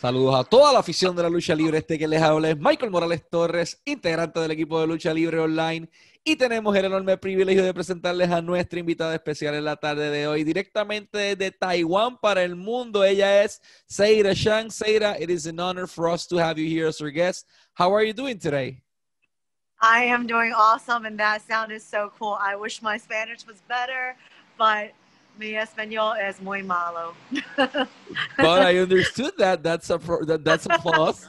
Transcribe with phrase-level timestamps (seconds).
[0.00, 1.78] Saludos a toda la afición de la lucha libre.
[1.78, 5.90] Este que les habla es Michael Morales Torres, integrante del equipo de lucha libre online.
[6.22, 10.28] Y tenemos el enorme privilegio de presentarles a nuestra invitada especial en la tarde de
[10.28, 13.02] hoy, directamente desde Taiwán para el mundo.
[13.02, 14.70] Ella es Seira Shang.
[14.70, 17.48] Seira, it is an honor for us to have you here as our guest.
[17.74, 18.80] How are you doing today?
[19.80, 22.38] I am doing awesome, and that sound is so cool.
[22.40, 24.14] I wish my Spanish was better,
[24.56, 24.92] but
[25.38, 27.14] Mi español es muy malo.
[27.56, 27.88] but
[28.38, 29.62] I understood that.
[29.62, 31.28] That's a that, that's a plus.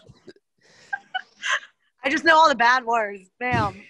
[2.04, 3.30] I just know all the bad words.
[3.40, 3.84] Bam.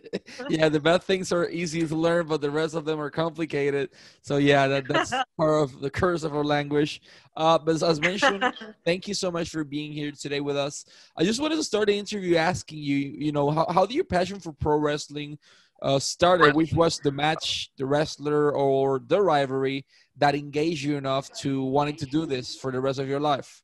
[0.48, 3.90] yeah, the bad things are easy to learn, but the rest of them are complicated.
[4.22, 7.00] So yeah, that, that's part of the curse of our language.
[7.36, 8.44] Uh, but as mentioned,
[8.84, 10.84] thank you so much for being here today with us.
[11.16, 14.04] I just wanted to start the interview asking you, you know, how, how did your
[14.04, 15.38] passion for pro wrestling
[15.82, 19.84] uh, started, which was the match, the wrestler, or the rivalry
[20.16, 23.62] that engaged you enough to wanting to do this for the rest of your life?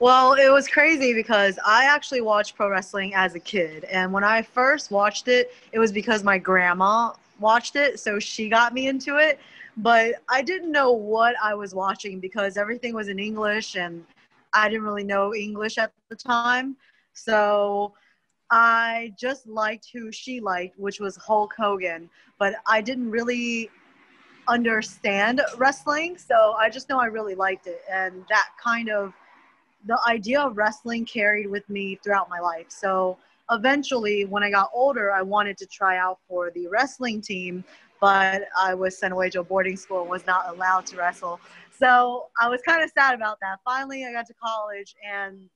[0.00, 3.84] Well, it was crazy because I actually watched pro wrestling as a kid.
[3.84, 8.00] And when I first watched it, it was because my grandma watched it.
[8.00, 9.38] So she got me into it.
[9.76, 14.04] But I didn't know what I was watching because everything was in English and
[14.52, 16.76] I didn't really know English at the time.
[17.12, 17.94] So
[18.50, 23.70] I just liked who she liked, which was Hulk Hogan, but I didn't really
[24.48, 26.18] understand wrestling.
[26.18, 27.82] So I just know I really liked it.
[27.90, 29.12] And that kind of
[29.86, 32.66] the idea of wrestling carried with me throughout my life.
[32.68, 33.18] So
[33.50, 37.64] eventually, when I got older, I wanted to try out for the wrestling team,
[38.00, 41.40] but I was sent away to a boarding school and was not allowed to wrestle.
[41.78, 43.58] So I was kind of sad about that.
[43.64, 45.48] Finally, I got to college and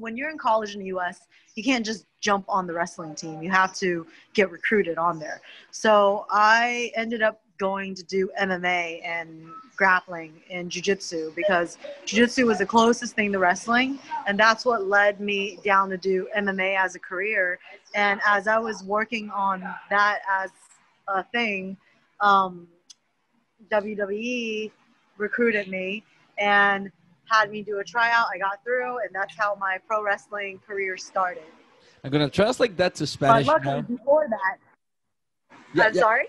[0.00, 3.42] when you're in college in the US, you can't just jump on the wrestling team.
[3.42, 5.40] You have to get recruited on there.
[5.70, 9.44] So I ended up going to do MMA and
[9.76, 15.20] grappling and jiu-jitsu because jiu-jitsu was the closest thing to wrestling and that's what led
[15.20, 17.58] me down to do MMA as a career
[17.94, 19.60] and as I was working on
[19.90, 20.50] that as
[21.08, 21.76] a thing
[22.20, 22.66] um,
[23.70, 24.70] WWE
[25.16, 26.04] recruited me
[26.38, 26.90] and
[27.30, 28.26] had me do a tryout.
[28.32, 31.44] I got through, and that's how my pro wrestling career started.
[32.04, 33.46] I'm gonna translate that to Spanish.
[33.46, 34.58] But luckily, before that,
[35.74, 36.00] yeah, I'm yeah.
[36.00, 36.26] sorry.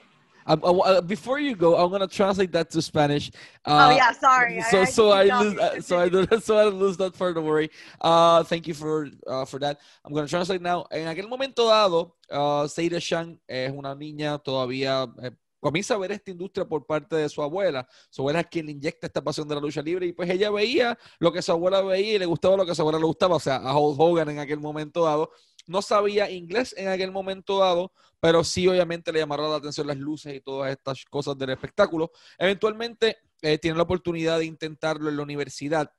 [0.49, 3.29] Um, uh, uh, before you go, I'm gonna translate that to Spanish.
[3.65, 4.61] Uh, oh yeah, sorry.
[4.63, 7.35] So I, so I, I lose uh, so I do, so I lose that part.
[7.35, 7.69] Don't worry.
[8.01, 9.79] Uh, thank you for uh, for that.
[10.03, 10.87] I'm gonna translate now.
[10.91, 16.11] En aquel momento dado, uh, Zeda Zhang es una niña todavía eh, comienza a ver
[16.11, 17.87] esta industria por parte de su abuela.
[18.09, 20.51] Su abuela es quien le inyecta esta pasión de la lucha libre y pues ella
[20.51, 23.35] veía lo que su abuela veía y le gustaba lo que su abuela le gustaba.
[23.35, 25.31] O sea, a Hulk Hogan en aquel momento dado.
[25.67, 29.97] No sabía inglés en aquel momento dado, pero sí obviamente le llamaron la atención las
[29.97, 32.11] luces y todas estas cosas del espectáculo.
[32.37, 35.91] Eventualmente eh, tiene la oportunidad de intentarlo en la universidad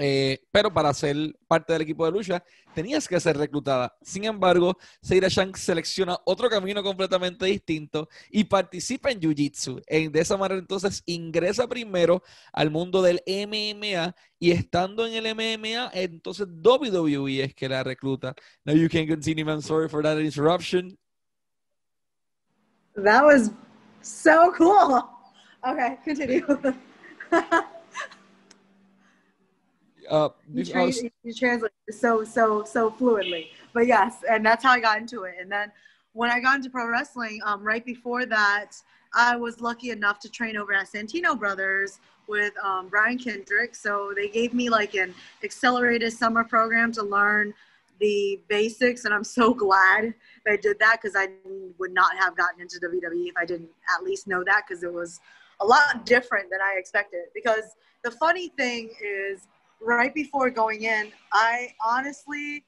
[0.00, 1.16] eh, pero para ser
[1.48, 3.96] parte del equipo de lucha tenías que ser reclutada.
[4.00, 9.82] Sin embargo, Seira Shang selecciona otro camino completamente distinto y participa en Jiu-Jitsu.
[10.12, 12.22] De esa manera entonces ingresa primero
[12.52, 18.34] al mundo del MMA y estando en el MMA, entonces WWE es que la recluta.
[18.64, 19.60] Now you can continue, man.
[19.60, 20.96] Sorry for that interruption.
[22.94, 23.50] That was
[24.00, 25.02] so cool.
[25.64, 26.44] Okay, continue.
[30.10, 30.92] uh, you, tra-
[31.22, 33.48] you translate so so so fluidly.
[33.72, 35.34] But yes, and that's how I got into it.
[35.40, 35.70] And then
[36.12, 38.72] when I got into pro wrestling, um, right before that,
[39.14, 43.74] I was lucky enough to train over at Santino Brothers with um, Brian Kendrick.
[43.74, 47.54] So they gave me like an accelerated summer program to learn
[48.00, 50.14] the basics, and I'm so glad
[50.46, 51.28] they did that because I
[51.78, 54.92] would not have gotten into WWE if I didn't at least know that because it
[54.92, 55.20] was
[55.60, 57.24] a lot different than I expected.
[57.34, 59.48] Because the funny thing is
[59.80, 62.64] right before going in, I honestly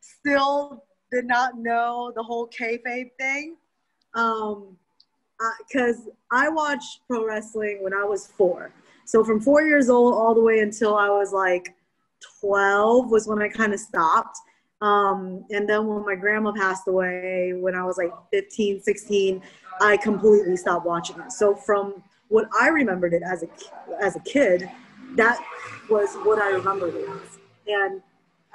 [0.00, 3.56] still did not know the whole kayfabe thing.
[4.14, 4.76] Um,
[5.66, 8.72] because I watched pro wrestling when I was four.
[9.06, 11.74] So from four years old all the way until I was like
[12.40, 14.38] 12 was when I kind of stopped.
[14.82, 19.42] Um, and then when my grandma passed away, when I was like 15, 16,
[19.80, 21.32] I completely stopped watching it.
[21.32, 23.48] So from what I remembered it as a
[24.02, 24.70] as a kid,
[25.16, 25.38] that
[25.88, 27.38] was what I remembered it as.
[27.66, 28.02] And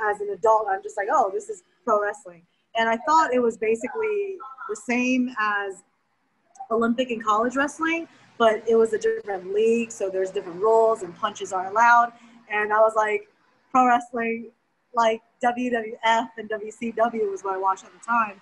[0.01, 2.41] as an adult, I'm just like, oh, this is pro wrestling.
[2.75, 4.37] And I thought it was basically
[4.69, 5.83] the same as
[6.71, 8.07] Olympic and college wrestling,
[8.37, 12.11] but it was a different league, so there's different rules and punches aren't allowed.
[12.49, 13.27] And I was like,
[13.71, 14.51] pro wrestling,
[14.93, 18.41] like WWF and WCW was what I watched at the time.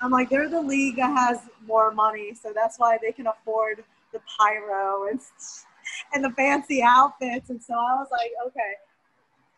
[0.00, 3.84] I'm like, they're the league that has more money, so that's why they can afford
[4.12, 5.20] the pyro and
[6.12, 7.50] and the fancy outfits.
[7.50, 8.72] And so I was like, okay,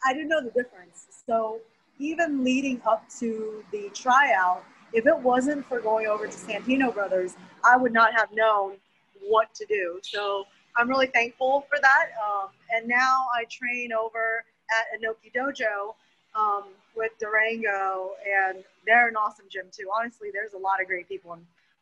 [0.04, 1.06] I didn't know the difference.
[1.26, 1.60] So
[1.98, 7.36] even leading up to the tryout, if it wasn't for going over to Santino Brothers,
[7.64, 8.76] I would not have known
[9.20, 9.98] what to do.
[10.02, 10.44] So
[10.76, 12.08] I'm really thankful for that.
[12.24, 15.94] Um, and now I train over at Anoki Dojo
[16.38, 19.88] um, with Durango, and they're an awesome gym too.
[19.98, 21.40] Honestly, there's a lot of great people in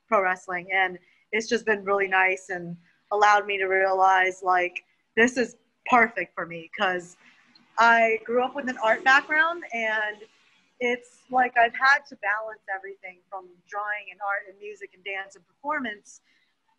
[0.08, 0.98] pro wrestling, and
[1.32, 2.76] it's just been really nice and
[3.14, 4.84] allowed me to realize like
[5.16, 5.56] this is
[5.86, 7.16] perfect for me because
[7.78, 10.16] I grew up with an art background and
[10.80, 15.36] it's like I've had to balance everything from drawing and art and music and dance
[15.36, 16.20] and performance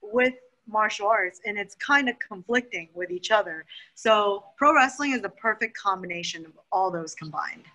[0.02, 0.34] with
[0.68, 3.66] martial arts and it's kind of conflicting with each other.
[3.94, 7.66] So pro wrestling is the perfect combination of all those combined.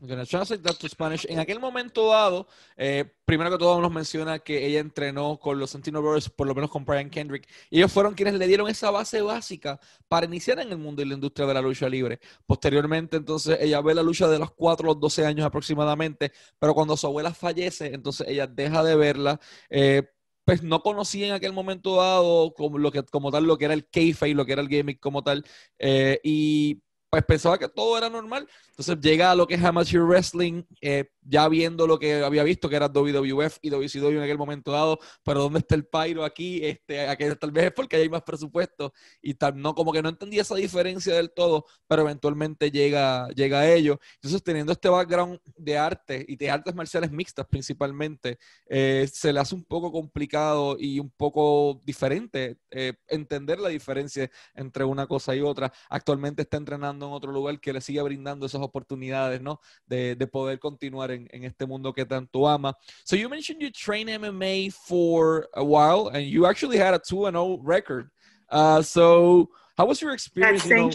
[0.00, 1.26] Gonna translate that to Spanish.
[1.28, 2.46] En aquel momento dado,
[2.76, 6.54] eh, primero que todo nos menciona que ella entrenó con los Santino Brothers, por lo
[6.54, 7.48] menos con Brian Kendrick.
[7.68, 11.04] Y ellos fueron quienes le dieron esa base básica para iniciar en el mundo y
[11.04, 12.20] la industria de la lucha libre.
[12.46, 16.30] Posteriormente, entonces, ella ve la lucha de los 4 a los 12 años aproximadamente,
[16.60, 19.40] pero cuando su abuela fallece, entonces ella deja de verla.
[19.68, 20.04] Eh,
[20.44, 23.74] pues no conocía en aquel momento dado como, lo que, como tal lo que era
[23.74, 25.44] el kayfabe, lo que era el gimmick como tal,
[25.78, 28.48] eh, y pues pensaba que todo era normal.
[28.70, 32.68] Entonces llega a lo que es Amateur Wrestling, eh, ya viendo lo que había visto,
[32.68, 36.60] que era WWF y WCW en aquel momento dado, pero ¿dónde está el Pyro aquí?
[36.64, 40.42] Este, tal vez es porque hay más presupuesto y tal, no, como que no entendía
[40.42, 44.00] esa diferencia del todo, pero eventualmente llega, llega a ello.
[44.14, 49.40] Entonces, teniendo este background de arte y de artes marciales mixtas principalmente, eh, se le
[49.40, 55.34] hace un poco complicado y un poco diferente eh, entender la diferencia entre una cosa
[55.36, 55.72] y otra.
[55.90, 59.60] Actualmente está entrenando en otro lugar que le sigue brindando esas oportunidades, ¿no?
[59.86, 62.74] De, de poder continuar en, en este mundo que tanto ama.
[63.04, 67.26] So you mentioned you train MMA for a while and you actually had a 2
[67.26, 68.10] and 0 record.
[68.50, 70.66] Uh, so how was your experience?
[70.66, 70.90] You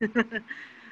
[0.00, 0.20] know?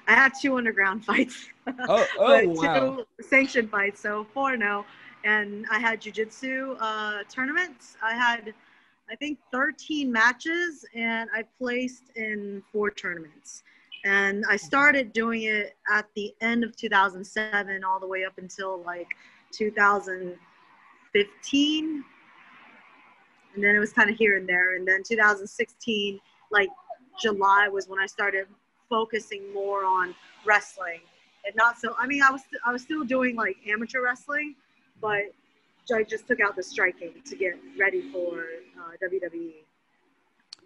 [0.08, 1.48] I had two underground fights.
[1.88, 2.96] Oh, oh wow.
[2.96, 4.84] Two sanctioned fights, so 4 0.
[5.24, 7.96] And I had jujitsu uh, tournaments.
[8.02, 8.54] I had,
[9.10, 13.64] I think, 13 matches, and I placed in four tournaments.
[14.06, 18.80] And I started doing it at the end of 2007 all the way up until
[18.82, 19.08] like
[19.52, 22.04] 2015.
[23.54, 24.76] And then it was kind of here and there.
[24.76, 26.20] And then 2016,
[26.52, 26.68] like
[27.20, 28.46] July was when I started
[28.88, 30.14] focusing more on
[30.46, 31.00] wrestling
[31.46, 34.56] and not so I mean I was I was still doing like amateur wrestling,
[35.00, 35.22] but
[35.94, 38.44] I just took out the striking to get ready for
[38.78, 39.52] uh, WWE.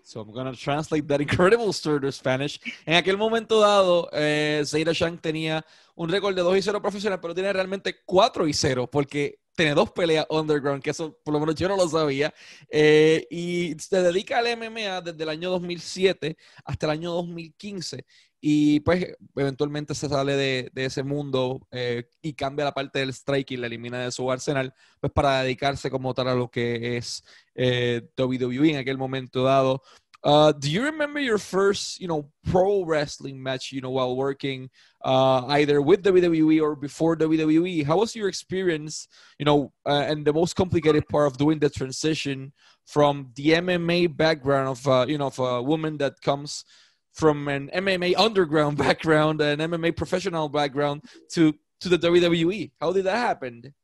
[0.02, 2.60] So I'm gonna translate that incredible story to Spanish.
[2.86, 5.64] En aquel momento dado, eh, Zaira Shang tenía
[5.94, 9.74] un récord de 2 y 0 profesional, pero tiene realmente 4 y 0, porque tiene
[9.74, 12.32] dos peleas underground, que eso por lo menos yo no lo sabía.
[12.70, 18.06] Eh, y se dedica al MMA desde el año 2007 hasta el año 2015
[18.40, 19.06] y pues
[19.36, 23.66] eventualmente se sale de, ese mundo eh, y cambia la parte del strike y la
[23.66, 27.22] elimina de su arsenal, pues para dedicarse como tal a lo que es
[27.54, 29.82] eh, WWE en aquel momento dado.
[30.22, 34.68] Uh, do you remember your first, you know, pro wrestling match, you know, while working
[35.02, 37.86] uh, either with WWE or before WWE?
[37.86, 39.08] How was your experience,
[39.38, 42.52] you know, uh, and the most complicated part of doing the transition
[42.84, 46.66] from the MMA background of, uh, you know, of a woman that comes
[47.12, 52.70] from an MMA underground background, an MMA professional background to to the WWE?
[52.80, 53.74] How did that happen?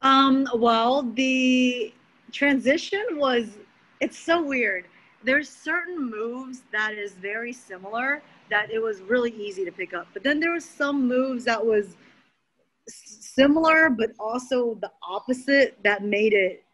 [0.00, 1.92] Um, well, the
[2.32, 3.58] transition was
[4.00, 4.86] it's so weird.
[5.24, 10.08] There's certain moves that is very similar that it was really easy to pick up.
[10.12, 11.96] But then there was some moves that was
[12.88, 16.64] similar but also the opposite that made it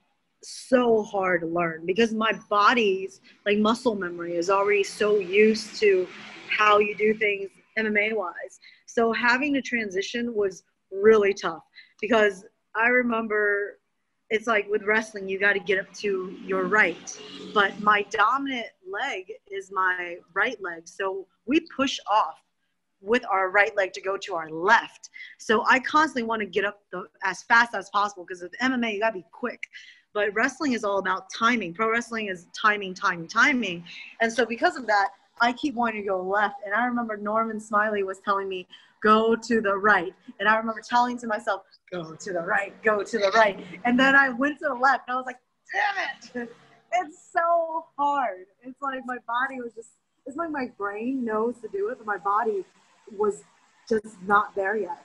[0.43, 6.07] so hard to learn because my body's like muscle memory is already so used to
[6.49, 8.61] how you do things MMA wise.
[8.87, 11.63] So having to transition was really tough
[12.01, 13.79] because I remember
[14.31, 17.19] it's like with wrestling, you got to get up to your right,
[17.55, 20.83] but my dominant leg is my right leg.
[20.87, 22.37] So we push off
[23.01, 25.11] with our right leg to go to our left.
[25.39, 28.95] So I constantly want to get up the, as fast as possible because with MMA,
[28.95, 29.63] you got to be quick.
[30.19, 31.73] But wrestling is all about timing.
[31.73, 33.85] Pro wrestling is timing, timing, timing.
[34.21, 35.11] And so because of that,
[35.41, 36.57] I keep wanting to go left.
[36.67, 38.67] And I remember Norman Smiley was telling me,
[39.01, 40.13] go to the right.
[40.41, 43.65] And I remember telling to myself, go to the right, go to the right.
[43.85, 45.39] And then I went to the left and I was like,
[45.73, 46.53] damn it.
[46.91, 48.47] It's so hard.
[48.63, 49.91] It's like my body was just,
[50.27, 52.65] it's like my brain knows to do it, but my body
[53.17, 53.45] was
[53.89, 55.05] just not there yet.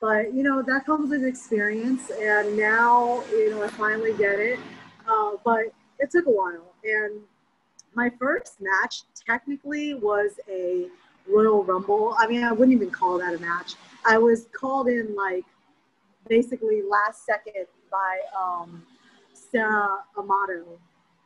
[0.00, 4.58] But you know that comes with experience, and now you know I finally get it.
[5.08, 5.64] Uh, but
[5.98, 7.20] it took a while, and
[7.94, 10.86] my first match technically was a
[11.28, 12.14] Royal Rumble.
[12.18, 13.74] I mean, I wouldn't even call that a match.
[14.06, 15.44] I was called in like
[16.28, 18.84] basically last second by um,
[19.32, 20.78] Sarah Amato,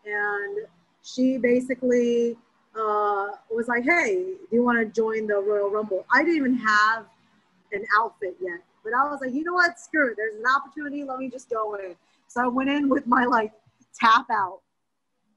[0.07, 0.67] and
[1.03, 2.39] she basically
[2.75, 6.57] uh, was like, "Hey, do you want to join the Royal Rumble?" I didn't even
[6.57, 7.05] have
[7.73, 9.79] an outfit yet, but I was like, "You know what?
[9.79, 10.17] Screw it.
[10.17, 11.05] There's an opportunity.
[11.05, 11.97] Let me just go in."
[12.29, 13.53] So I went in with my like
[13.99, 14.61] tap out,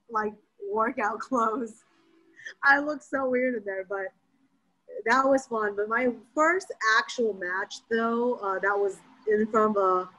[0.09, 0.33] like
[0.71, 1.83] workout clothes.
[2.63, 4.07] I looked so weird in there, but
[5.05, 5.75] that was fun.
[5.75, 10.09] But my first actual match, though, uh, that was in of a,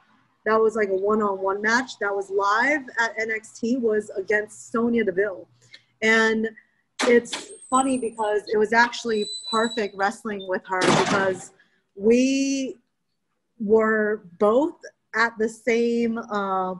[0.45, 5.47] that was like a one-on-one match that was live at NXT was against Sonya Deville,
[6.01, 6.49] and
[7.03, 11.51] it's funny because it was actually perfect wrestling with her because
[11.97, 12.77] we
[13.59, 14.75] were both
[15.15, 16.75] at the same uh,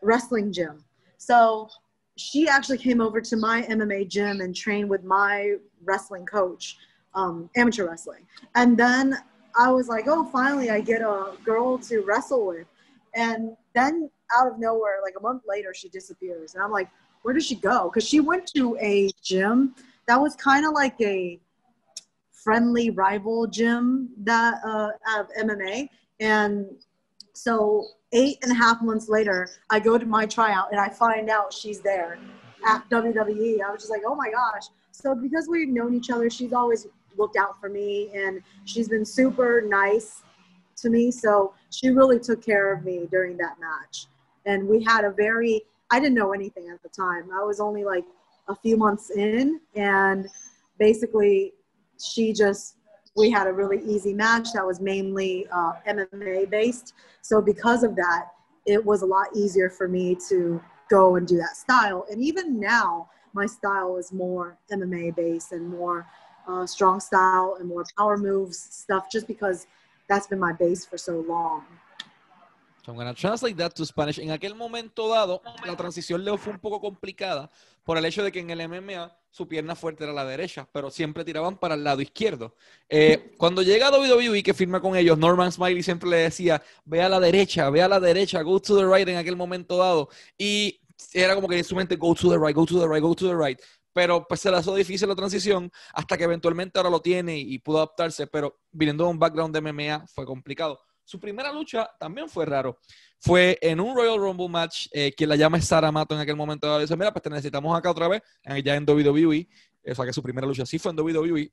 [0.00, 0.84] wrestling gym.
[1.18, 1.68] So
[2.16, 6.78] she actually came over to my MMA gym and trained with my wrestling coach,
[7.14, 8.26] um, amateur wrestling.
[8.54, 9.18] And then
[9.58, 12.66] I was like, oh, finally, I get a girl to wrestle with.
[13.14, 16.54] And then out of nowhere, like a month later, she disappears.
[16.54, 16.88] And I'm like,
[17.22, 17.90] where did she go?
[17.90, 19.74] Because she went to a gym
[20.06, 21.40] that was kind of like a
[22.44, 25.88] friendly rival gym that uh, of MMA.
[26.20, 26.66] And
[27.32, 31.30] so eight and a half months later, I go to my tryout and I find
[31.30, 32.18] out she's there
[32.66, 33.62] at WWE.
[33.62, 34.64] I was just like, oh my gosh.
[34.92, 36.86] So because we've known each other, she's always
[37.16, 40.22] looked out for me and she's been super nice
[40.76, 41.10] to me.
[41.10, 44.06] So she really took care of me during that match.
[44.46, 47.30] And we had a very, I didn't know anything at the time.
[47.32, 48.04] I was only like
[48.48, 50.28] a few months in and
[50.78, 51.54] basically
[52.04, 52.76] she just
[53.16, 56.94] we had a really easy match that was mainly uh, MMA based.
[57.22, 58.28] So because of that,
[58.66, 62.06] it was a lot easier for me to go and do that style.
[62.10, 66.06] And even now, my style is more MMA based and more
[66.48, 69.66] uh, strong style and more power moves stuff, just because
[70.08, 71.64] that's been my base for so long.
[72.84, 74.18] So I'm going to translate that to Spanish.
[74.18, 77.50] En aquel momento dado, la transición Leo fue un poco complicada
[77.82, 80.92] por el hecho de que en el MMA su pierna fuerte era la derecha, pero
[80.92, 82.54] siempre tiraban para el lado izquierdo.
[82.88, 87.08] Eh, cuando llega WWE que firma con ellos, Norman Smiley siempre le decía, ve a
[87.08, 90.08] la derecha, ve a la derecha, go to the right en aquel momento dado.
[90.38, 90.80] Y
[91.12, 93.12] era como que en su mente, go to the right, go to the right, go
[93.12, 93.60] to the right.
[93.92, 97.58] Pero pues se le hizo difícil la transición hasta que eventualmente ahora lo tiene y
[97.58, 100.78] pudo adaptarse, pero viniendo de un background de MMA fue complicado.
[101.04, 102.78] Su primera lucha también fue raro.
[103.18, 106.78] Fue en un Royal Rumble match eh, que la llama Sara Mato en aquel momento.
[106.78, 108.22] Dice, mira, pues te necesitamos acá otra vez,
[108.64, 109.48] ya en WWE.
[109.86, 111.52] O sea que su primera lucha sí fue en WWE.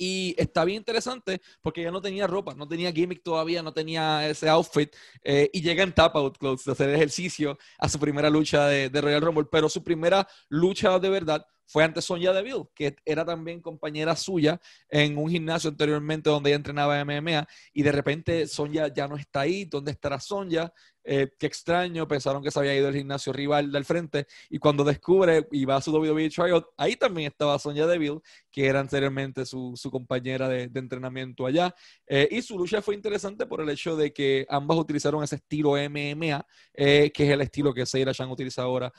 [0.00, 4.28] Y está bien interesante porque ella no tenía ropa, no tenía gimmick todavía, no tenía
[4.28, 4.94] ese outfit.
[5.24, 9.22] Eh, y llega en tap out clothes hacer ejercicio a su primera lucha de Royal
[9.22, 9.48] Rumble.
[9.50, 14.58] Pero su primera lucha de verdad fue ante Sonia Deville, que era también compañera suya
[14.88, 19.40] en un gimnasio anteriormente donde ella entrenaba MMA y de repente Sonia ya no está
[19.40, 20.72] ahí, ¿dónde estará Sonia?
[21.10, 24.84] Eh, qué extraño, pensaron que se había ido al gimnasio rival del frente y cuando
[24.84, 29.46] descubre y va a su WWE tryout, ahí también estaba Sonia Deville, que era anteriormente
[29.46, 31.74] su, compañera de, entrenamiento allá.
[32.06, 35.78] Eh, y su lucha fue interesante por el hecho de que ambas utilizaron ese estilo
[35.78, 38.92] MMA, eh, que es el estilo que Seira Chan utiliza ahora,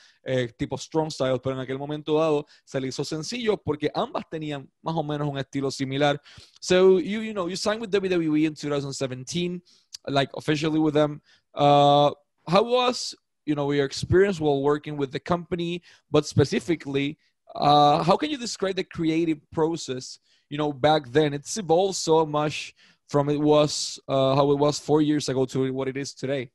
[0.57, 4.67] tipo Strong Style, pero en aquel momento dado se le hizo sencillo porque ambas tenían
[4.81, 6.19] más o menos un estilo similar.
[6.59, 9.61] So, you, you know, you signed with WWE in 2017,
[10.07, 11.21] like officially with them.
[11.53, 12.11] Uh,
[12.47, 13.15] how was
[13.45, 17.17] you know your experience while working with the company, but specifically,
[17.55, 20.19] uh, how can you describe the creative process?
[20.49, 22.73] You know, back then it's evolved so much
[23.07, 26.51] from it was uh, how it was four years ago to what it is today.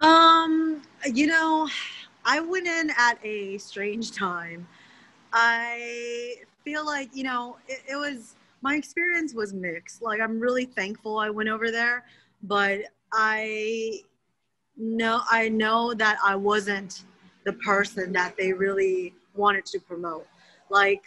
[0.00, 1.68] Um, you know,
[2.24, 4.66] I went in at a strange time.
[5.32, 10.02] I feel like you know it, it was my experience was mixed.
[10.02, 12.04] Like I'm really thankful I went over there
[12.42, 12.80] but
[13.12, 14.00] I
[14.76, 17.04] know I know that I wasn't
[17.44, 20.26] the person that they really wanted to promote.
[20.70, 21.02] Like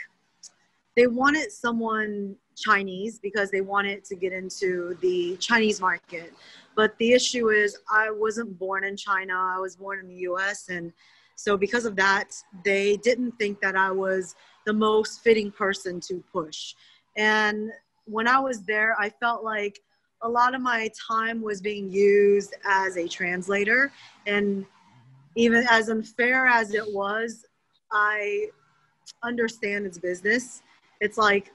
[0.95, 6.33] they wanted someone Chinese because they wanted to get into the Chinese market.
[6.75, 9.33] But the issue is I wasn't born in China.
[9.33, 10.91] I was born in the US and
[11.35, 14.35] so because of that, they didn't think that I was
[14.67, 16.75] the most fitting person to push.
[17.17, 17.71] And
[18.05, 19.81] when I was there, I felt like
[20.23, 23.91] a lot of my time was being used as a translator.
[24.27, 24.65] And
[25.35, 27.45] even as unfair as it was
[27.91, 28.47] i
[29.23, 30.61] understand its business.
[30.99, 31.51] It's like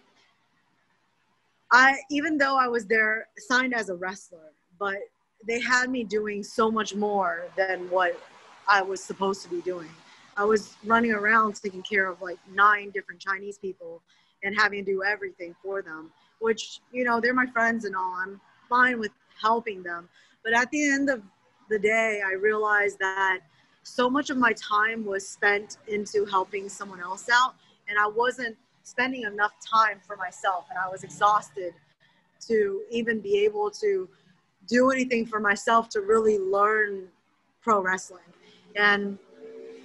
[1.73, 4.99] i even though i was there signed as a wrestler but
[5.47, 8.21] they had me doing so much more than what
[8.69, 9.91] i was supposed to be doing.
[10.37, 14.03] I was running around taking care of like nine different Chinese people
[14.45, 18.13] and having to do everything for them, which, you know, they're my friends and all.
[18.23, 20.09] I'm fine with helping them.
[20.45, 21.23] But at the end of
[21.69, 23.41] the day, I realized that
[23.83, 27.55] so much of my time was spent into helping someone else out,
[27.89, 31.75] and I wasn't spending enough time for myself, and I was exhausted
[32.49, 34.09] to even be able to
[34.69, 37.09] do anything for myself to really learn
[37.63, 38.23] pro wrestling.
[38.77, 39.19] And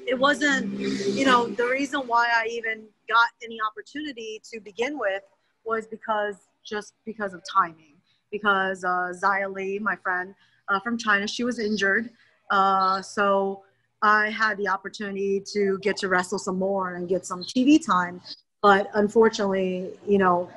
[0.07, 5.23] it wasn't, you know, the reason why I even got any opportunity to begin with
[5.65, 7.90] was because just because of timing.
[8.31, 10.33] Because uh, Xia Li, my friend
[10.69, 12.09] uh, from China, she was injured.
[12.49, 13.63] Uh, so
[14.01, 18.21] I had the opportunity to get to wrestle some more and get some TV time.
[18.61, 20.49] But unfortunately, you know,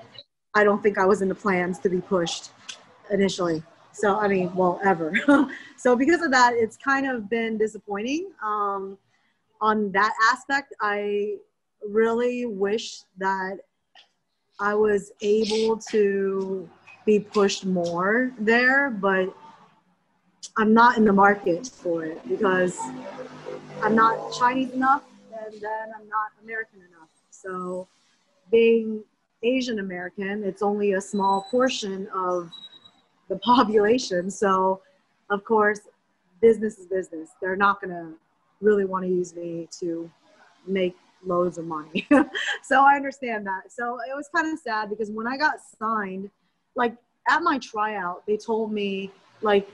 [0.55, 2.51] I don't think I was in the plans to be pushed
[3.11, 3.63] initially.
[3.93, 5.15] So, I mean, well, ever.
[5.77, 8.31] so, because of that, it's kind of been disappointing.
[8.43, 8.99] Um,
[9.61, 11.37] on that aspect, I
[11.89, 13.59] really wish that
[14.61, 16.69] I was able to
[17.05, 19.35] be pushed more there, but
[20.57, 22.79] I'm not in the market for it because
[23.83, 27.09] I'm not Chinese enough and then I'm not American enough.
[27.31, 27.89] So
[28.51, 29.03] being
[29.43, 32.51] Asian American, it's only a small portion of
[33.29, 34.31] the population.
[34.31, 34.81] So
[35.31, 35.81] of course,
[36.41, 37.31] business is business.
[37.41, 38.13] They're not going to
[38.61, 40.11] really want to use me to
[40.67, 40.97] make
[41.27, 42.07] loads of money.
[42.63, 43.73] so I understand that.
[43.73, 46.31] So it was kind of sad because when I got signed,
[46.77, 46.97] like
[47.29, 49.11] at my tryout, they told me
[49.43, 49.69] like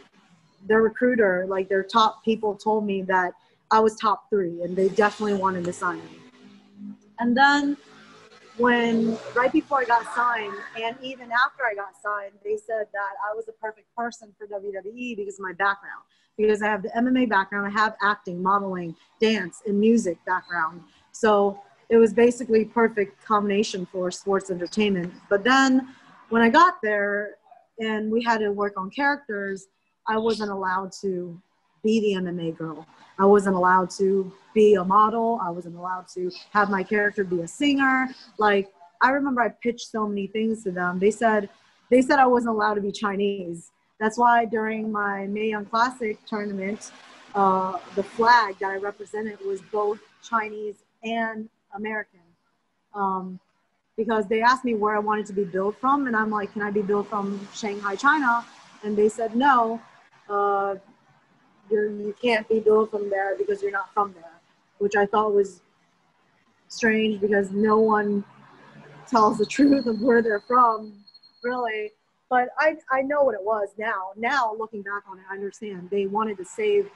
[0.66, 3.33] their recruiter, like their top people told me that
[3.71, 6.19] I was top three and they definitely wanted to sign me.
[7.19, 7.76] And then
[8.57, 13.12] when right before I got signed and even after I got signed, they said that
[13.30, 16.02] I was the perfect person for WWE because of my background.
[16.37, 20.83] Because I have the MMA background, I have acting, modeling, dance, and music background.
[21.12, 25.12] So it was basically perfect combination for sports entertainment.
[25.28, 25.88] But then
[26.31, 27.37] when I got there
[27.78, 29.67] and we had to work on characters,
[30.07, 31.39] I wasn't allowed to
[31.83, 32.87] be the MMA girl.
[33.19, 35.39] I wasn't allowed to be a model.
[35.43, 38.09] I wasn't allowed to have my character be a singer.
[38.39, 40.99] Like I remember I pitched so many things to them.
[40.99, 41.49] They said
[41.91, 43.73] they said I wasn't allowed to be Chinese.
[43.99, 46.93] That's why during my Mae Young Classic tournament,
[47.35, 52.21] uh, the flag that I represented was both Chinese and American.
[52.95, 53.39] Um,
[54.00, 56.63] because they asked me where I wanted to be billed from, and I'm like, can
[56.63, 58.47] I be billed from Shanghai, China?
[58.82, 59.78] And they said no.
[60.26, 60.76] Uh,
[61.71, 64.32] you're, you can't be billed from there because you're not from there,
[64.78, 65.60] which I thought was
[66.69, 68.25] strange because no one
[69.06, 70.95] tells the truth of where they're from,
[71.43, 71.93] really.
[72.30, 74.13] But I, I know what it was now.
[74.17, 75.91] Now, looking back on it, I understand.
[75.91, 76.89] They wanted to save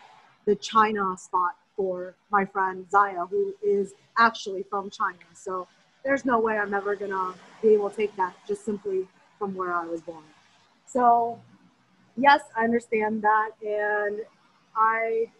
[0.46, 5.18] the China spot for my friend Zaya, who is actually from China.
[5.34, 5.68] So
[6.04, 9.06] there's no way I'm ever gonna be able to take that just simply
[9.38, 10.24] from where I was born.
[10.86, 11.40] So
[12.16, 14.20] yes, I understand that, and
[14.76, 15.30] I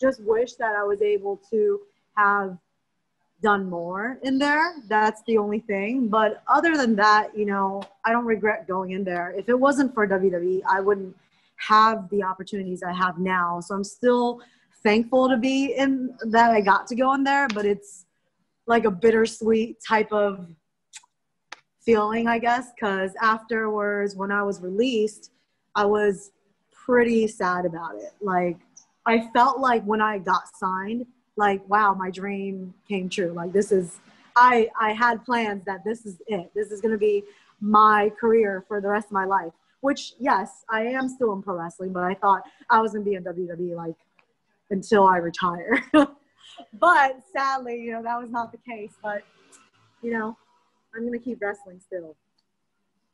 [0.00, 1.80] just wish that I was able to
[2.16, 2.58] have
[3.42, 4.74] done more in there.
[4.88, 6.08] That's the only thing.
[6.08, 9.34] But other than that, you know, I don't regret going in there.
[9.36, 11.14] If it wasn't for WWE, I wouldn't
[11.56, 13.60] have the opportunities I have now.
[13.60, 14.40] So I'm still
[14.82, 18.05] thankful to be in that I got to go in there, but it's
[18.66, 20.48] like a bittersweet type of
[21.84, 25.30] feeling, I guess, because afterwards, when I was released,
[25.74, 26.32] I was
[26.72, 28.12] pretty sad about it.
[28.20, 28.58] Like,
[29.06, 33.32] I felt like when I got signed, like, wow, my dream came true.
[33.32, 34.00] Like, this is,
[34.34, 36.50] I, I had plans that this is it.
[36.54, 37.22] This is going to be
[37.60, 39.52] my career for the rest of my life.
[39.80, 43.10] Which, yes, I am still in pro wrestling, but I thought I was going to
[43.10, 43.94] be in WWE like
[44.70, 45.84] until I retire.
[46.72, 48.92] but sadly, you know, that was not the case.
[49.02, 49.22] But,
[50.02, 50.36] you know,
[50.94, 52.16] I'm going to keep wrestling still.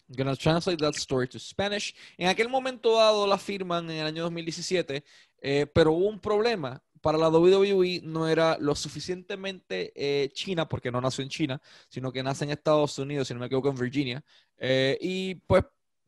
[0.09, 1.95] I'm gonna translate that story to Spanish.
[2.19, 5.03] En aquel momento dado la firman en el año 2017,
[5.41, 6.83] eh, pero hubo un problema.
[7.01, 12.13] Para la WWE no era lo suficientemente eh, China, porque no nació en China, sino
[12.13, 14.25] que nace en Estados Unidos, si no me equivoco, en Virginia.
[14.59, 15.65] Eh, y pues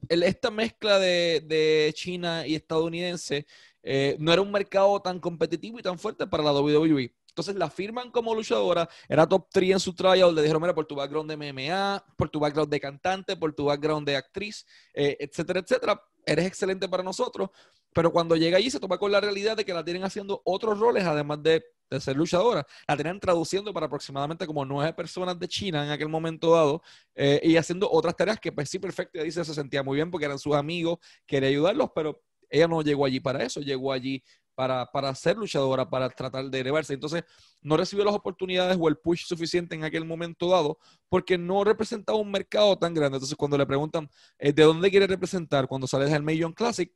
[0.09, 3.47] esta mezcla de, de, China y estadounidense
[3.83, 7.13] eh, no era un mercado tan competitivo y tan fuerte para la WWE.
[7.35, 10.87] Entonces la firman como luchadora, era top 3 en su tryout, le dijeron, mira, por
[10.87, 15.17] tu background de MMA, por tu background de cantante, por tu background de actriz, eh,
[15.19, 17.51] etcétera, etcétera, eres excelente para nosotros,
[17.93, 20.79] pero cuando llega allí se toma con la realidad de que la tienen haciendo otros
[20.79, 25.49] roles, además de, de ser luchadora, la tenían traduciendo para aproximadamente como nueve personas de
[25.49, 26.83] China en aquel momento dado,
[27.17, 30.27] eh, y haciendo otras tareas que pues sí, perfecto, dice, se sentía muy bien porque
[30.27, 34.23] eran sus amigos, quería ayudarlos, pero ella no llegó allí para eso, llegó allí
[34.55, 36.95] para, para ser luchadora, para tratar de elevarse.
[36.95, 37.25] Entonces,
[37.63, 42.19] no recibió las oportunidades o el push suficiente en aquel momento dado porque no representaba
[42.19, 43.17] un mercado tan grande.
[43.17, 46.93] Entonces, cuando le preguntan eh, de dónde quiere representar cuando sale del Million Classic,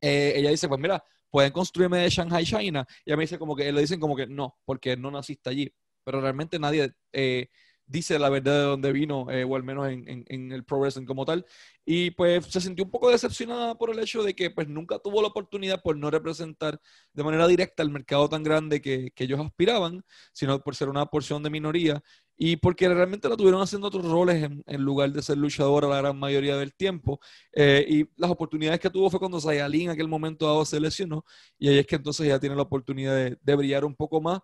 [0.00, 2.86] eh, ella dice, pues mira, pueden construirme de Shanghai, China.
[3.04, 5.72] Y a mí dice como que, le dicen como que no, porque no naciste allí.
[6.04, 7.48] Pero realmente nadie eh,
[7.90, 11.44] dice la verdad de dónde vino, o al menos en, en, el pro como tal.
[11.84, 15.22] Y pues se sintió un poco decepcionada por el hecho de que pues nunca tuvo
[15.22, 16.80] la oportunidad por no representar
[17.12, 21.06] de manera directa el mercado tan grande que, que ellos aspiraban, sino por ser una
[21.06, 22.02] porción de minoría
[22.42, 26.18] y porque realmente la tuvieron haciendo otros roles en, lugar de ser luchadora la gran
[26.18, 27.20] mayoría del tiempo.
[27.52, 31.22] Eh, y las oportunidades que tuvo fue cuando Sayalin en aquel momento dado se lesionó
[31.58, 34.40] y ahí es que entonces ya tiene la oportunidad de, brillar un poco más.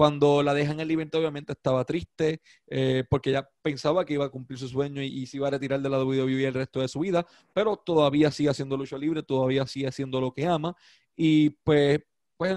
[0.00, 4.24] Cuando la dejan en el evento obviamente estaba triste eh, porque ya pensaba que iba
[4.24, 6.88] a cumplir su sueño y, se iba a retirar de la WWE el resto de
[6.88, 10.74] su vida, pero todavía sigue haciendo lucha libre, todavía sigue haciendo lo que ama
[11.14, 12.00] y pues,
[12.38, 12.56] pues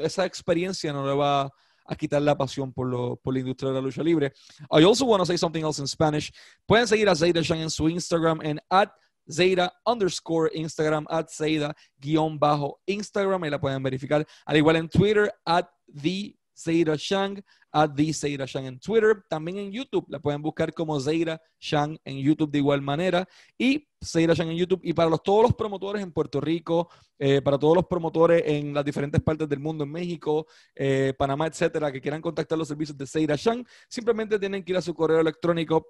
[0.00, 1.52] esa experiencia no le va
[1.84, 4.32] a quitar la pasión por, lo, por la industria de la lucha libre.
[4.72, 6.32] I also want to say something else in Spanish.
[6.64, 8.88] Pueden seguir a Zayda Shang en su Instagram en at
[9.30, 14.26] Zayda underscore Instagram, at Zayda guion bajo Instagram, ahí la pueden verificar.
[14.46, 17.40] Al igual en Twitter, at the Zaira Shang,
[17.70, 21.98] a The Zaira Shang en Twitter, también en YouTube, la pueden buscar como Zaira Shang
[22.04, 26.02] en YouTube de igual manera, y Zaira Shang en YouTube, y para todos los promotores
[26.02, 29.92] en Puerto Rico, eh, para todos los promotores en las diferentes partes del mundo, en
[29.92, 34.72] México, eh, Panamá, etcétera, que quieran contactar los servicios de Zaira Shang, simplemente tienen que
[34.72, 35.86] ir a su correo electrónico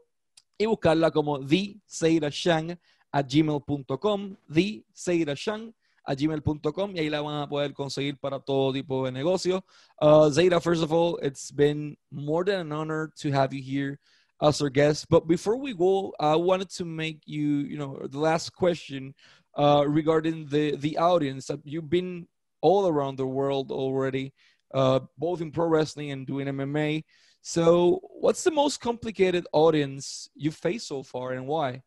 [0.59, 2.79] y buscarla como The Zaira Shang
[3.11, 5.73] a gmail.com, The Zaira Shang
[6.09, 9.63] a gmail.com y ahí la van a poder conseguir para todo tipo de negocio.
[10.01, 14.01] Uh, Zeda, first of all, it's been more than an honor to have you here
[14.41, 15.07] as our guest.
[15.11, 19.15] But before we go, I wanted to make you, you know, the last question
[19.55, 21.51] uh, regarding the the audience.
[21.65, 22.27] You've been
[22.63, 24.33] all around the world already,
[24.73, 27.05] uh, both in pro wrestling and doing MMA.
[27.43, 31.83] So, what's the most complicated audience you've faced so far, and why?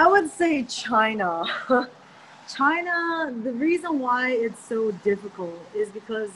[0.00, 1.44] I would say China.
[2.56, 6.30] China, the reason why it's so difficult is because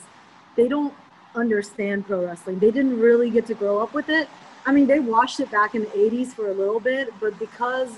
[0.55, 0.93] they don't
[1.35, 2.59] understand pro wrestling.
[2.59, 4.29] They didn't really get to grow up with it.
[4.67, 7.89] I mean, they watched it back in the 80s for a little bit, but because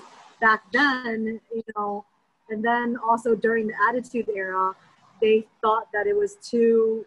[0.40, 2.05] back then, you know,
[2.48, 4.72] and then also during the Attitude Era,
[5.20, 7.05] they thought that it was too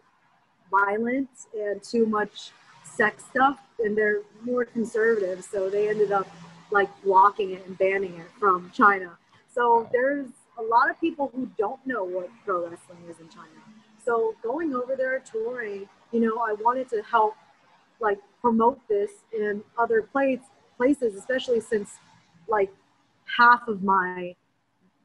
[0.70, 2.50] violent and too much
[2.84, 6.28] sex stuff, and they're more conservative, so they ended up
[6.70, 9.16] like blocking it and banning it from China.
[9.52, 10.28] So there's
[10.58, 13.48] a lot of people who don't know what pro wrestling is in China.
[14.04, 17.34] So going over there touring, you know, I wanted to help
[18.00, 20.40] like promote this in other place,
[20.76, 21.98] places, especially since
[22.48, 22.72] like
[23.38, 24.34] half of my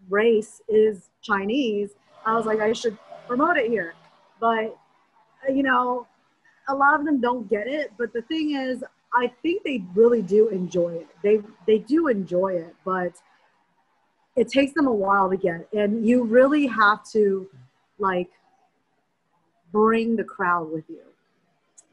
[0.09, 1.91] race is Chinese.
[2.25, 2.97] I was like, I should
[3.27, 3.93] promote it here.
[4.39, 4.77] But,
[5.47, 6.07] uh, you know,
[6.67, 7.91] a lot of them don't get it.
[7.97, 8.83] But the thing is,
[9.15, 11.07] I think they really do enjoy it.
[11.23, 13.13] They they do enjoy it, but
[14.35, 15.67] it takes them a while to get.
[15.73, 17.49] And you really have to
[17.97, 18.29] like
[19.71, 21.01] bring the crowd with you.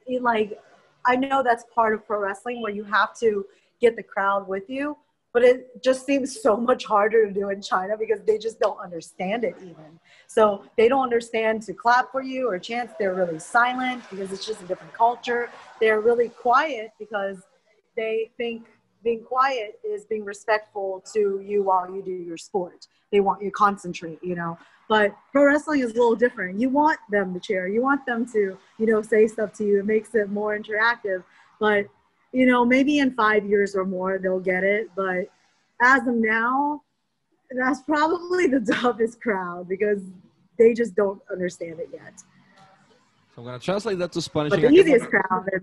[0.07, 0.61] It, like
[1.07, 3.47] I know that's part of pro wrestling where you have to
[3.81, 4.97] get the crowd with you,
[5.33, 8.79] but it just seems so much harder to do in China because they just don't
[8.79, 9.99] understand it even.
[10.27, 12.91] So they don't understand to clap for you or chant.
[12.99, 15.51] They're really silent because it's just a different culture.
[15.81, 17.39] They're really quiet because
[17.97, 18.67] they think
[19.03, 22.87] being quiet is being respectful to you while you do your sport.
[23.11, 24.59] They want you to concentrate, you know.
[24.89, 26.61] But pro wrestling is a little different.
[26.61, 27.67] You want them to cheer.
[27.67, 29.81] You want them to, you know, say stuff to you.
[29.81, 31.25] It makes it more interactive.
[31.59, 31.87] But
[32.33, 34.91] you know, maybe in five years or more they'll get it.
[34.97, 35.31] But
[35.81, 36.83] as of now,
[37.51, 40.03] that's probably the toughest crowd because
[40.59, 42.19] they just don't understand it yet.
[43.35, 44.51] So I'm gonna translate that to Spanish.
[44.51, 45.49] But the easiest crowd.
[45.53, 45.63] Is,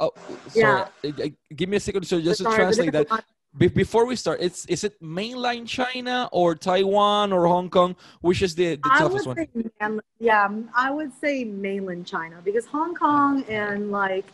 [0.00, 0.12] oh,
[0.48, 0.84] sorry.
[1.02, 1.26] Yeah.
[1.54, 3.24] Give me a second so just to translate that.
[3.58, 7.96] Be- before we start, it's is it mainland China or Taiwan or Hong Kong?
[8.20, 10.00] Which is the, the toughest one?
[10.18, 14.26] Yeah, I would say mainland China because Hong Kong and like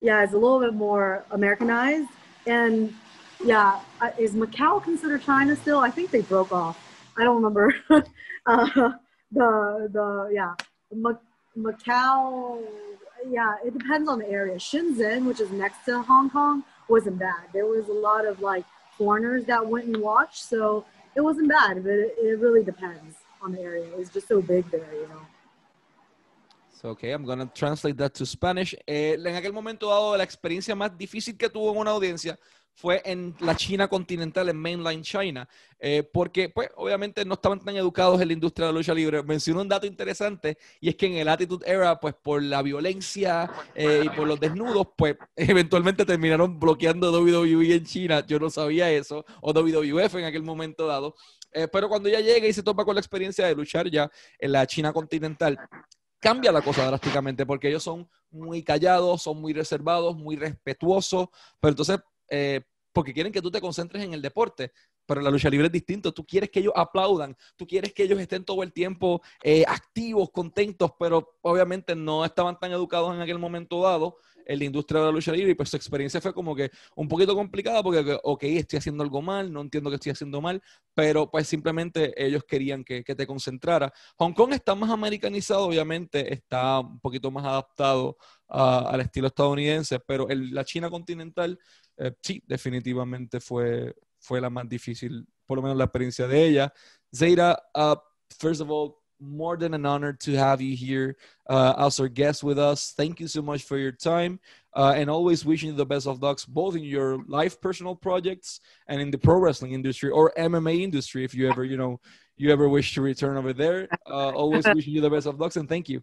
[0.00, 2.08] yeah, it's a little bit more Americanized.
[2.46, 2.94] And
[3.44, 3.80] yeah,
[4.18, 5.78] is Macau considered China still?
[5.78, 6.78] I think they broke off.
[7.16, 7.74] I don't remember.
[8.46, 8.92] uh,
[9.32, 10.54] the the yeah,
[11.56, 12.62] Macau.
[13.28, 14.56] Yeah, it depends on the area.
[14.56, 17.48] Shenzhen, which is next to Hong Kong, wasn't bad.
[17.52, 18.64] There was a lot of like
[18.96, 20.84] foreigners that went and watched, so
[21.16, 21.82] it wasn't bad.
[21.82, 23.86] But it, it really depends on the area.
[23.96, 25.20] It's just so big there, you know.
[26.80, 28.72] So, okay, I'm going to translate that to Spanish.
[28.86, 32.38] Eh, en aquel momento dado, la experiencia más difícil que tuvo en una audiencia
[32.72, 35.48] fue en la China continental, en mainline China,
[35.80, 39.24] eh, porque pues obviamente no estaban tan educados en la industria de la lucha libre.
[39.24, 43.50] Mencionó un dato interesante y es que en el Attitude Era, pues por la violencia
[43.74, 48.24] eh, y por los desnudos, pues eventualmente terminaron bloqueando WWE en China.
[48.24, 51.16] Yo no sabía eso, o WWF en aquel momento dado.
[51.50, 54.52] Eh, pero cuando ella llega y se topa con la experiencia de luchar ya en
[54.52, 55.58] la China continental,
[56.20, 61.28] cambia la cosa drásticamente porque ellos son muy callados, son muy reservados, muy respetuosos,
[61.60, 61.98] pero entonces
[62.30, 64.72] eh, porque quieren que tú te concentres en el deporte.
[65.06, 66.12] Pero la lucha libre es distinto.
[66.12, 70.30] Tú quieres que ellos aplaudan, tú quieres que ellos estén todo el tiempo eh, activos,
[70.30, 75.06] contentos, pero obviamente no estaban tan educados en aquel momento dado en la industria de
[75.06, 78.42] la lucha libre y pues su experiencia fue como que un poquito complicada porque, ok,
[78.44, 80.62] estoy haciendo algo mal, no entiendo que estoy haciendo mal,
[80.94, 83.92] pero pues simplemente ellos querían que, te concentrara.
[84.16, 88.16] Hong Kong está más americanizado, obviamente, está un poquito más adaptado
[88.48, 91.58] al estilo estadounidense, pero la China continental
[91.98, 96.72] eh, sí, definitivamente fue, fue la más difícil, por lo menos la experiencia de ella.
[97.14, 97.96] Zaira, uh,
[98.38, 101.16] first of all, more than an honor to have you here
[101.48, 102.92] uh, as our guest with us.
[102.96, 104.40] Thank you so much for your time
[104.74, 108.60] uh, and always wishing you the best of luck, both in your life personal projects
[108.86, 112.00] and in the pro wrestling industry or MMA industry, if you ever, you know,
[112.36, 113.88] you ever wish to return over there.
[114.08, 116.02] Uh, always wishing you the best of luck and thank you.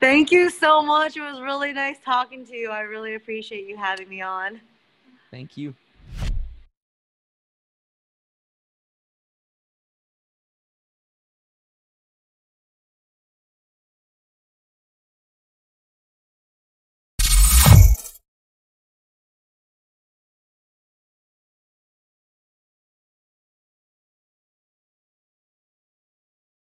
[0.00, 1.16] Thank you so much.
[1.16, 2.70] It was really nice talking to you.
[2.70, 4.60] I really appreciate you having me on.
[5.30, 5.74] Thank you.